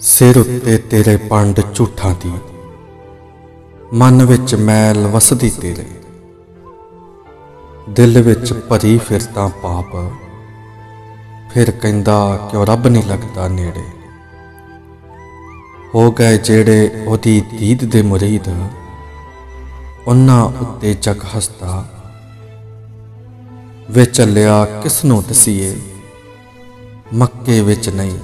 ਸਿਰ 0.00 0.38
ਉੱਤੇ 0.38 0.78
ਤੇਰੇ 0.78 1.16
ਪੰਡ 1.16 1.60
ਝੂਠਾਂ 1.74 2.14
ਦੀ। 2.20 2.32
ਮਨ 3.92 4.24
ਵਿੱਚ 4.24 4.54
ਮੈਲ 4.54 5.06
ਵਸਦੀ 5.06 5.50
ਤੇਰੇ। 5.50 5.86
ਦਿਲ 7.90 8.22
ਵਿੱਚ 8.22 8.52
ਭਰੀ 8.52 8.98
ਫਿਰਦਾ 8.98 9.48
ਪਾਪ। 9.48 10.12
ਫਿਰ 11.52 11.70
ਕਹਿੰਦਾ, 11.70 12.48
ਕਿਉਂ 12.50 12.66
ਰੱਬ 12.66 12.86
ਨਹੀਂ 12.86 13.02
ਲੱਗਦਾ 13.02 13.48
ਨੇੜੇ? 13.48 13.84
ਹੋ 15.94 16.12
ਗਏ 16.12 16.38
ਜਿਹੜੇ 16.38 17.04
ਉਹਦੀ 17.06 17.40
ਦੀਦ 17.40 17.84
ਦੇ 17.84 18.02
ਮੁਰੀਦ। 18.02 18.48
ਉਹਨਾਂ 20.06 20.44
ਉੱਤੇ 20.44 20.94
ਜਗ 20.94 21.16
ਹਸਦਾ। 21.38 21.90
ਵੇ 23.90 24.04
ਚੱਲਿਆ, 24.04 24.64
ਕਿਸ 24.64 25.04
ਨੂੰ 25.04 25.22
ਦਸੀਏ? 25.22 25.76
ਮੱਕੇ 27.14 27.60
ਵਿੱਚ 27.60 27.88
ਨਹੀਂ। 27.88 28.18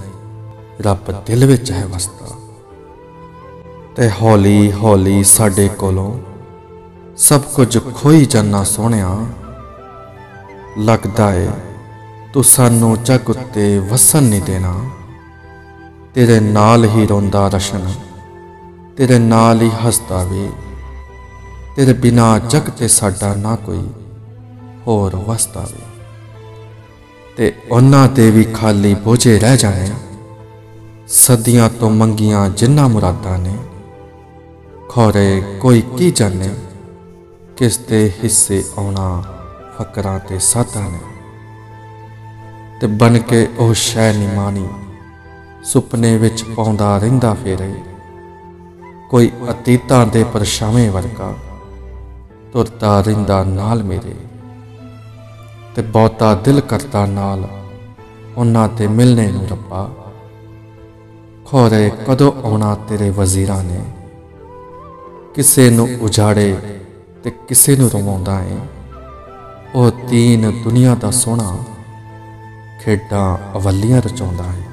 ਰੱਬ 0.80 1.24
ਦਿਲ 1.26 1.44
ਵਿੱਚ 1.44 1.72
ਹੈ 1.72 1.86
ਵਸਦਾ। 1.86 2.26
ਤੇ 3.96 4.10
ਹੌਲੀ 4.10 4.72
ਹੌਲੀ 4.72 5.24
ਸਾਡੇ 5.24 5.68
ਕੋਲੋਂ 5.68 6.18
ਸਭ 7.16 7.40
ਕੁਝ 7.40 7.78
ਖੋਈ 7.94 8.24
ਜਾਣਾ 8.24 8.64
ਸੋਹਣਿਆ। 8.64 9.26
ਲੱਗਦਾ 10.78 11.34
ਏ, 11.34 11.48
ਤੂੰ 12.32 12.44
ਸਾਨੂੰ 12.44 13.02
ਜਗ 13.02 13.30
ਉੱਤੇ 13.30 13.78
ਵਸਣ 13.78 14.22
ਨਹੀਂ 14.22 14.42
ਦੇਣਾ। 14.42 14.90
ਤੇਰੇ 16.14 16.40
ਨਾਲ 16.40 16.84
ਹੀ 16.84 17.06
ਰੋਂਦਾ 17.06 17.48
ਰਸ਼ਨ, 17.48 17.92
ਤੇਰੇ 18.96 19.18
ਨਾਲ 19.18 19.62
ਹੀ 19.62 19.70
ਹੱਸਦਾ 19.86 20.24
ਵੇ। 20.24 20.50
ਤੇਰੇ 21.76 21.92
ਬਿਨਾ 21.92 22.38
ਜਗ 22.38 22.60
ਤੇ 22.60 22.88
ਸਾਡਾ 22.88 23.34
ਨਾ 23.34 23.56
ਕੋਈ 23.56 23.86
ਹੋਰ 24.86 25.16
ਵਸਦਾ 25.16 25.60
ਵੇ। 25.60 25.84
ਤੇ 27.36 27.58
ਉਹਨਾਂ 27.70 28.08
ਦੇ 28.08 28.30
ਵੀ 28.30 28.44
ਖਾਲੀ 28.44 28.94
ਬੋਝੇ 28.94 29.38
ਰਹਿ 29.38 29.56
ਜਾਣੇ। 29.56 29.88
ਸਦੀਆਂ 31.12 31.70
ਤੋਂ 31.70 31.90
ਮੰਗੀਆਂ 31.90 32.50
ਜਿੰਨਾ 32.50 32.88
ਮੁਰਾਦਾਂ 32.88 33.38
ਨੇ, 33.38 33.56
ਖੋਰੇ 34.88 35.58
ਕੋਈ 35.60 35.82
ਕੀ 35.98 36.10
ਜਾਣੇ, 36.10 36.48
ਕਿਸ 37.56 37.78
ਦੇ 37.78 38.12
ਹਿੱਸੇ 38.24 38.64
ਆਉਣਾ 38.78 39.24
ਫਕਰਾਂ 39.78 40.18
ਤੇ 40.18 40.38
ਸਾਧਾਂ 40.38 40.90
ਨੇ। 40.90 40.98
ਤੇ 42.80 42.86
ਬਨ 42.86 43.18
ਕੇ 43.18 43.48
ਉਹ 43.58 43.74
ਸ਼ੈ 43.74 44.12
ਨਿਮਾਨੀ 44.12 44.68
ਸੁਪਨੇ 45.64 46.16
ਵਿੱਚ 46.16 46.44
ਪਾਉਂਦਾ 46.44 46.98
ਰਹਿੰਦਾ 46.98 47.34
ਫੇਰੇ। 47.34 47.74
ਕੋਈ 49.10 49.30
ਅਤੀਤਾਂ 49.50 50.06
ਦੇ 50.06 50.24
ਪਰਛਾਵੇਂ 50.24 50.90
ਵਰਗਾ 50.90 51.34
ਤੁਰਦਾ 52.52 53.00
ਰਹਿੰਦਾ 53.00 53.44
ਨਾਲ 53.44 53.82
ਮੇਰੇ। 53.82 54.14
ਤੇ 55.76 55.82
ਬਹੁਤਾ 55.82 56.34
ਦਿਲ 56.34 56.60
ਕਰਦਾ 56.60 57.06
ਨਾਲ 57.06 57.48
ਉਹਨਾਂ 58.36 58.68
ਤੇ 58.68 58.86
ਮਿਲਣੇ 58.86 59.32
ਨੂੰ 59.32 59.48
ਰੱਬਾ। 59.50 59.90
ਖੋਰੇ 61.50 61.90
ਕਦੋਂ 62.08 62.32
ਆਉਣਾ 62.44 62.74
ਤੇਰੇ 62.74 63.10
ਵਜ਼ੀਰਾਂ 63.10 63.64
ਨੇ? 63.64 63.80
ਕਿਸੇ 65.34 65.70
ਨੂੰ 65.70 65.88
ਉਜਾੜੇ 66.00 66.56
ਤੇ 67.24 67.30
ਕਿਸੇ 67.30 67.76
ਨੂੰ 67.76 67.90
ਰਵਾਉਂਦਾ 67.90 68.40
ਏ। 68.40 68.56
ਉਹ 69.74 69.90
ਤੀਨ 70.08 70.62
ਦੁਨੀਆ 70.64 70.94
ਦਾ 70.94 71.10
ਸੋਹਣਾ 71.10 71.58
ਖੇਡਾਂ 72.82 73.58
ਅਵੱਲੀਆਂ 73.58 74.02
ਰਚਾਉਂਦਾ 74.02 74.44
ਹੈ 74.44 74.66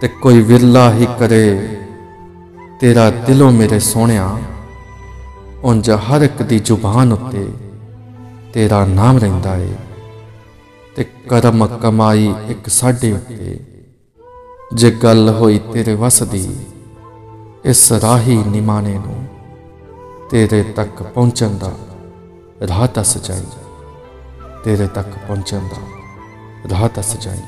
ਤੇ 0.00 0.08
ਕੋਈ 0.08 0.42
ਵਿਰਲਾ 0.42 0.92
ਹੀ 0.92 1.08
ਕਰੇ, 1.18 1.76
ਤੇਰਾ 2.80 3.10
ਦਿਲੋਂ 3.10 3.52
ਮੇਰੇ 3.52 3.78
ਸੋਹਣਿਆ, 3.78 4.38
ਉਂਝ 5.64 5.90
ਹਰ 5.90 6.22
ਇੱਕ 6.22 6.42
ਦੀ 6.42 6.58
ਜ਼ੁਬਾਨ 6.58 7.12
ਉੱਤੇ 7.12 7.48
ਤੇਰਾ 8.52 8.86
ਨਾਮ 8.86 9.18
ਰਹਿੰਦਾ 9.18 9.56
ਏ। 9.56 9.72
ਤੇ 10.96 11.04
ਕਰਮ 11.04 11.66
ਕਮਾਈ 11.66 12.34
ਇੱਕ 12.48 12.68
ਸਾਡੇ 12.68 13.12
ਉੱਤੇ 13.12 13.60
ਜੇ 14.74 14.90
ਗੱਲ 14.90 15.28
ਹੋਈ 15.28 15.58
ਤੇਰੇ 15.58 15.94
ਵਸ 15.94 16.22
ਦੀ, 16.22 16.56
ਇਸ 17.64 17.92
ਰਾਹੀ 17.92 18.36
ਨਿਮਾਣੇ 18.36 18.94
ਨੂੰ 18.94 19.24
ਤੇਰੇ 20.30 20.62
ਤੱਕ 20.62 21.02
ਪਹੁੰਚਣ 21.02 21.48
ਦਾ 21.48 21.72
ਰਾਹ 22.68 22.86
ਦੱਸ 22.94 23.18
ਜਾਈ। 23.18 23.44
ਤੇਰੇ 24.64 24.86
ਤੱਕ 24.86 25.08
ਪਹੁੰਚਣ 25.08 25.58
ਦਾ 25.58 25.76
ਰਾਹ 26.70 26.88
ਦੱਸ 26.94 27.16
ਜਾਈ। 27.16 27.40